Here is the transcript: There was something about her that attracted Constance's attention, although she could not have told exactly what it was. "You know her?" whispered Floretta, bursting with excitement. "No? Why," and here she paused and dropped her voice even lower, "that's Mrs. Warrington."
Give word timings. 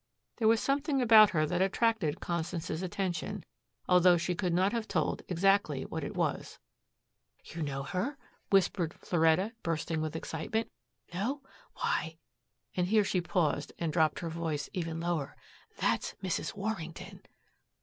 There 0.37 0.47
was 0.47 0.59
something 0.59 0.99
about 0.99 1.29
her 1.29 1.45
that 1.45 1.61
attracted 1.61 2.19
Constance's 2.19 2.81
attention, 2.81 3.45
although 3.87 4.17
she 4.17 4.33
could 4.33 4.51
not 4.51 4.71
have 4.71 4.87
told 4.87 5.21
exactly 5.29 5.85
what 5.85 6.03
it 6.03 6.15
was. 6.15 6.57
"You 7.43 7.61
know 7.61 7.83
her?" 7.83 8.17
whispered 8.49 8.95
Floretta, 8.95 9.53
bursting 9.61 10.01
with 10.01 10.15
excitement. 10.15 10.71
"No? 11.13 11.43
Why," 11.75 12.17
and 12.75 12.87
here 12.87 13.03
she 13.03 13.21
paused 13.21 13.73
and 13.77 13.93
dropped 13.93 14.21
her 14.21 14.29
voice 14.31 14.71
even 14.73 14.99
lower, 14.99 15.35
"that's 15.77 16.15
Mrs. 16.23 16.55
Warrington." 16.55 17.21